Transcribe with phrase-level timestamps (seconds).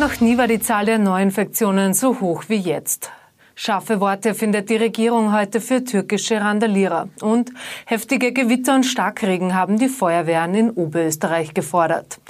[0.00, 3.10] Noch nie war die Zahl der Neuinfektionen so hoch wie jetzt.
[3.60, 7.08] Scharfe Worte findet die Regierung heute für türkische Randalierer.
[7.20, 7.50] Und
[7.86, 12.20] heftige Gewitter und Starkregen haben die Feuerwehren in Oberösterreich gefordert.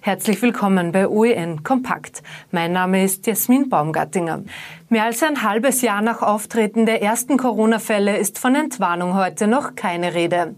[0.00, 2.22] Herzlich willkommen bei OEN Kompakt.
[2.52, 4.44] Mein Name ist Jasmin Baumgartinger.
[4.88, 9.74] Mehr als ein halbes Jahr nach Auftreten der ersten Corona-Fälle ist von Entwarnung heute noch
[9.74, 10.54] keine Rede.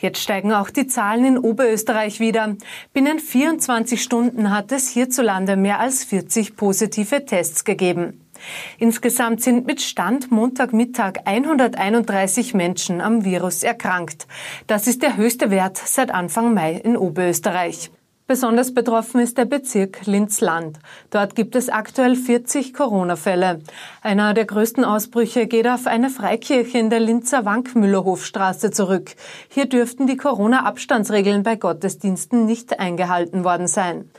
[0.00, 2.56] Jetzt steigen auch die Zahlen in Oberösterreich wieder.
[2.92, 8.24] Binnen 24 Stunden hat es hierzulande mehr als 40 positive Tests gegeben.
[8.78, 14.26] Insgesamt sind mit Stand Montagmittag 131 Menschen am Virus erkrankt.
[14.66, 17.90] Das ist der höchste Wert seit Anfang Mai in Oberösterreich.
[18.30, 20.78] Besonders betroffen ist der Bezirk Linz-Land.
[21.08, 23.62] Dort gibt es aktuell 40 Corona-Fälle.
[24.02, 29.14] Einer der größten Ausbrüche geht auf eine Freikirche in der Linzer Wankmüllerhofstraße zurück.
[29.48, 34.10] Hier dürften die Corona-Abstandsregeln bei Gottesdiensten nicht eingehalten worden sein.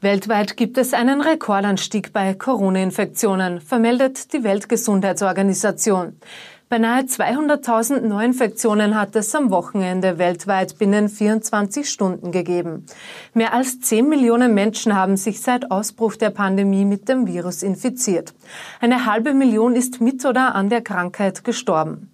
[0.00, 6.16] Weltweit gibt es einen Rekordanstieg bei Corona-Infektionen, vermeldet die Weltgesundheitsorganisation.
[6.70, 12.84] Beinahe 200.000 Neuinfektionen hat es am Wochenende weltweit binnen 24 Stunden gegeben.
[13.32, 18.34] Mehr als 10 Millionen Menschen haben sich seit Ausbruch der Pandemie mit dem Virus infiziert.
[18.80, 22.10] Eine halbe Million ist mit oder an der Krankheit gestorben.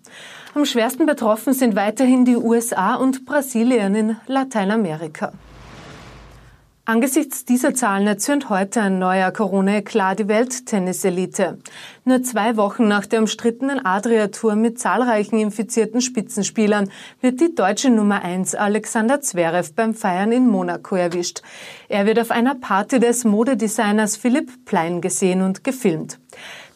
[0.54, 5.32] Am schwersten betroffen sind weiterhin die USA und Brasilien in Lateinamerika.
[6.86, 11.56] Angesichts dieser Zahlen erzürnt heute ein neuer Corona-Eklat die Welttenniselite.
[12.04, 16.90] Nur zwei Wochen nach der umstrittenen Adria-Tour mit zahlreichen infizierten Spitzenspielern
[17.22, 21.40] wird die deutsche Nummer 1 Alexander Zverev beim Feiern in Monaco erwischt.
[21.88, 26.20] Er wird auf einer Party des Modedesigners Philipp Plein gesehen und gefilmt.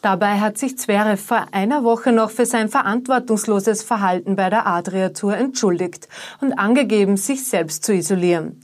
[0.01, 5.37] Dabei hat sich Zverev vor einer Woche noch für sein verantwortungsloses Verhalten bei der Adria-Tour
[5.37, 6.07] entschuldigt
[6.41, 8.59] und angegeben, sich selbst zu isolieren.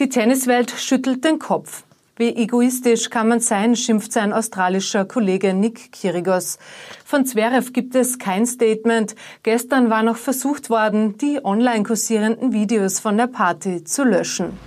[0.00, 1.84] Die Tenniswelt schüttelt den Kopf.
[2.16, 6.58] Wie egoistisch kann man sein, schimpft sein australischer Kollege Nick Kyrgios.
[7.04, 9.14] Von Zverev gibt es kein Statement.
[9.44, 14.58] Gestern war noch versucht worden, die online kursierenden Videos von der Party zu löschen.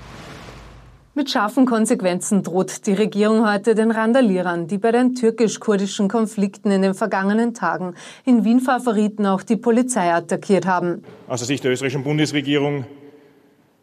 [1.14, 6.84] Mit scharfen Konsequenzen droht die Regierung heute den Randalierern, die bei den türkisch-kurdischen Konflikten in
[6.84, 11.04] den vergangenen Tagen in Wien Favoriten auch die Polizei attackiert haben.
[11.28, 12.86] Aus der Sicht der österreichischen Bundesregierung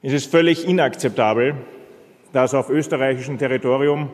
[0.05, 1.55] es ist völlig inakzeptabel,
[2.35, 4.11] dass auf österreichischem Territorium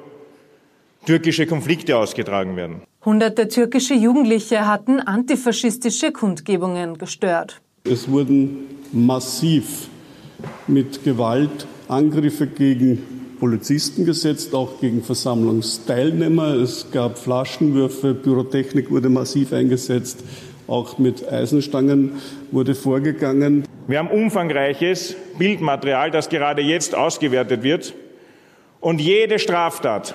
[1.05, 2.83] türkische Konflikte ausgetragen werden.
[3.05, 7.61] Hunderte türkische Jugendliche hatten antifaschistische Kundgebungen gestört.
[7.83, 9.89] Es wurden massiv
[10.69, 13.03] mit Gewalt Angriffe gegen
[13.41, 16.55] Polizisten gesetzt, auch gegen Versammlungsteilnehmer.
[16.55, 20.23] Es gab Flaschenwürfe, Pyrotechnik wurde massiv eingesetzt,
[20.69, 22.13] auch mit Eisenstangen
[22.53, 23.65] wurde vorgegangen.
[23.91, 27.93] Wir haben umfangreiches Bildmaterial, das gerade jetzt ausgewertet wird.
[28.79, 30.15] Und jede Straftat,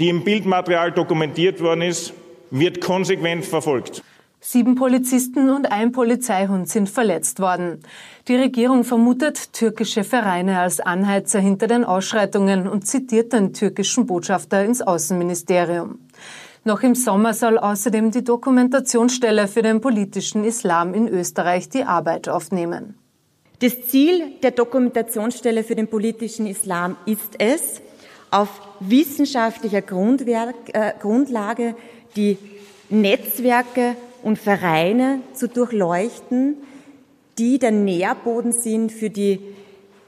[0.00, 2.12] die im Bildmaterial dokumentiert worden ist,
[2.50, 4.02] wird konsequent verfolgt.
[4.40, 7.78] Sieben Polizisten und ein Polizeihund sind verletzt worden.
[8.26, 14.64] Die Regierung vermutet türkische Vereine als Anheizer hinter den Ausschreitungen und zitiert den türkischen Botschafter
[14.64, 16.00] ins Außenministerium.
[16.64, 22.28] Noch im Sommer soll außerdem die Dokumentationsstelle für den politischen Islam in Österreich die Arbeit
[22.28, 22.94] aufnehmen.
[23.60, 27.80] Das Ziel der Dokumentationsstelle für den politischen Islam ist es,
[28.30, 28.48] auf
[28.80, 31.74] wissenschaftlicher äh, Grundlage
[32.14, 32.38] die
[32.88, 36.56] Netzwerke und Vereine zu durchleuchten,
[37.38, 39.40] die der Nährboden sind für die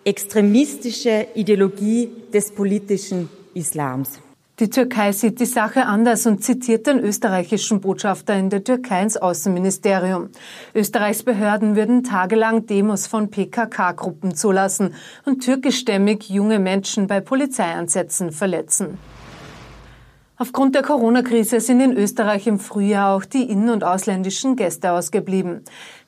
[0.05, 4.21] extremistische Ideologie des politischen Islams.
[4.59, 9.17] Die Türkei sieht die Sache anders und zitiert den österreichischen Botschafter in der Türkei ins
[9.17, 10.29] Außenministerium.
[10.75, 18.99] Österreichs Behörden würden tagelang Demos von PKK-Gruppen zulassen und türkischstämmig junge Menschen bei Polizeieinsätzen verletzen.
[20.39, 25.63] Aufgrund der Corona-Krise sind in Österreich im Frühjahr auch die in- und ausländischen Gäste ausgeblieben.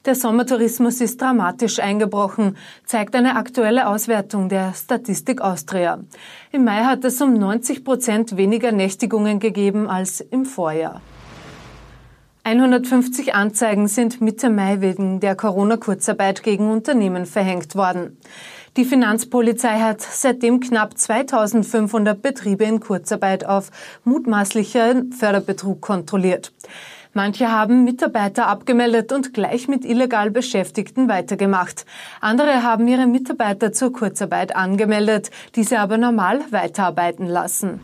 [0.06, 6.00] Der Sommertourismus ist dramatisch eingebrochen, zeigt eine aktuelle Auswertung der Statistik Austria.
[6.52, 11.02] Im Mai hat es um 90 Prozent weniger Nächtigungen gegeben als im Vorjahr.
[12.46, 18.18] 150 Anzeigen sind Mitte Mai wegen der Corona-Kurzarbeit gegen Unternehmen verhängt worden.
[18.76, 23.70] Die Finanzpolizei hat seitdem knapp 2500 Betriebe in Kurzarbeit auf
[24.02, 26.52] mutmaßlicher Förderbetrug kontrolliert.
[27.12, 31.86] Manche haben Mitarbeiter abgemeldet und gleich mit illegal Beschäftigten weitergemacht.
[32.20, 37.78] Andere haben ihre Mitarbeiter zur Kurzarbeit angemeldet, diese aber normal weiterarbeiten lassen.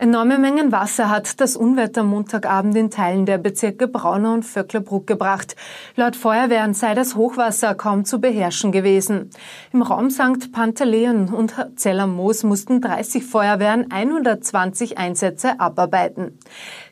[0.00, 5.56] Enorme Mengen Wasser hat das Unwetter Montagabend in Teilen der Bezirke Braunau und Vöcklerbruck gebracht.
[5.94, 9.28] Laut Feuerwehren sei das Hochwasser kaum zu beherrschen gewesen.
[9.74, 10.52] Im Raum St.
[10.52, 16.38] Pantaleon und Zellermoos mussten 30 Feuerwehren 120 Einsätze abarbeiten.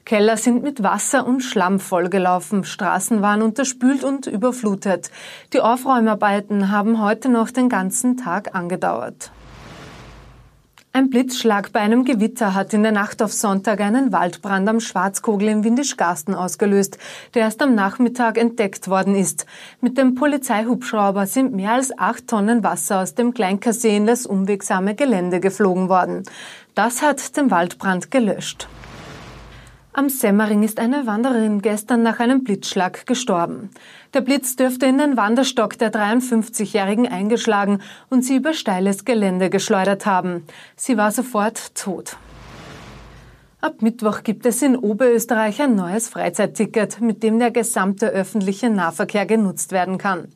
[0.05, 5.11] Keller sind mit Wasser und Schlamm vollgelaufen, Straßen waren unterspült und überflutet.
[5.55, 9.31] Die Aufräumarbeiten haben heute noch den ganzen Tag angedauert.
[10.93, 15.49] Ein Blitzschlag bei einem Gewitter hat in der Nacht auf Sonntag einen Waldbrand am Schwarzkogel
[15.49, 16.99] im Windischgarsten ausgelöst,
[17.35, 19.45] der erst am Nachmittag entdeckt worden ist.
[19.83, 24.95] Mit dem Polizeihubschrauber sind mehr als acht Tonnen Wasser aus dem Kleinkassee in das unwegsame
[24.95, 26.23] Gelände geflogen worden.
[26.75, 28.67] Das hat den Waldbrand gelöscht.
[29.99, 33.71] Am Semmering ist eine Wanderin gestern nach einem Blitzschlag gestorben.
[34.15, 40.07] Der Blitz dürfte in den Wanderstock der 53-Jährigen eingeschlagen und sie über steiles Gelände geschleudert
[40.07, 40.45] haben.
[40.77, 42.17] Sie war sofort tot.
[43.61, 49.27] Ab Mittwoch gibt es in Oberösterreich ein neues Freizeitticket, mit dem der gesamte öffentliche Nahverkehr
[49.27, 50.29] genutzt werden kann.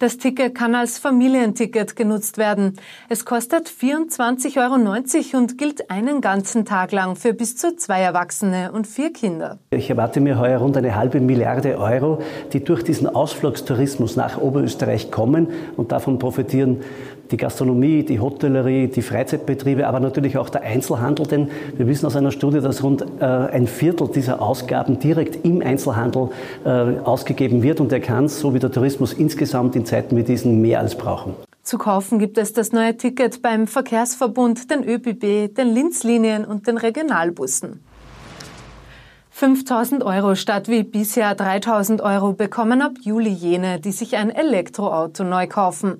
[0.00, 2.76] Das Ticket kann als Familienticket genutzt werden.
[3.08, 8.72] Es kostet 24,90 Euro und gilt einen ganzen Tag lang für bis zu zwei Erwachsene
[8.72, 9.60] und vier Kinder.
[9.70, 12.22] Ich erwarte mir heuer rund eine halbe Milliarde Euro,
[12.52, 16.82] die durch diesen Ausflugstourismus nach Oberösterreich kommen und davon profitieren
[17.30, 21.26] die Gastronomie, die Hotellerie, die Freizeitbetriebe, aber natürlich auch der Einzelhandel.
[21.26, 25.62] Denn wir wissen aus einer Studie, dass rund äh, ein Viertel dieser Ausgaben direkt im
[25.62, 26.30] Einzelhandel
[26.64, 30.60] äh, ausgegeben wird und er kann, so wie der Tourismus insgesamt in Zeiten wie diesen,
[30.60, 31.34] mehr als brauchen.
[31.62, 36.76] Zu kaufen gibt es das neue Ticket beim Verkehrsverbund, den ÖBB, den Linzlinien und den
[36.76, 37.80] Regionalbussen.
[39.30, 45.24] 5000 Euro statt wie bisher 3000 Euro bekommen ab Juli jene, die sich ein Elektroauto
[45.24, 45.98] neu kaufen.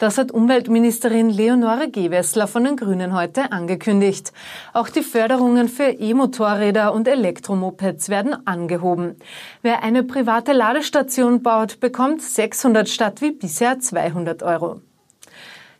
[0.00, 4.32] Das hat Umweltministerin Leonore Gewessler von den Grünen heute angekündigt.
[4.72, 9.16] Auch die Förderungen für E-Motorräder und Elektromopeds werden angehoben.
[9.60, 14.80] Wer eine private Ladestation baut, bekommt 600 statt wie bisher 200 Euro.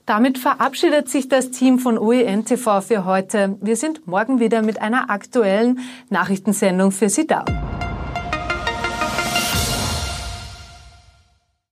[0.05, 3.57] Damit verabschiedet sich das Team von OEN TV für heute.
[3.63, 5.81] Wir sind morgen wieder mit einer aktuellen
[6.11, 7.47] Nachrichtensendung für Sie da.